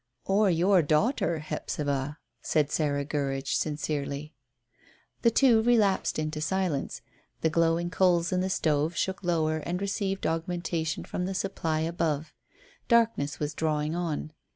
"Or 0.25 0.49
your 0.49 0.81
daughter, 0.81 1.37
Hephzibah," 1.37 2.17
said 2.41 2.71
Sarah 2.71 3.05
Gurridge 3.05 3.55
sincerely. 3.55 4.33
The 5.21 5.29
two 5.29 5.61
relapsed 5.61 6.17
into 6.17 6.41
silence. 6.41 7.03
The 7.41 7.51
glowing 7.51 7.91
coals 7.91 8.31
in 8.31 8.41
the 8.41 8.49
stove 8.49 8.95
shook 8.95 9.23
lower 9.23 9.57
and 9.57 9.79
received 9.79 10.25
augmentation 10.25 11.03
from 11.05 11.27
the 11.27 11.35
supply 11.35 11.81
above. 11.81 12.33
Darkness 12.87 13.37
was 13.39 13.53
drawing 13.53 13.93
on. 13.95 14.33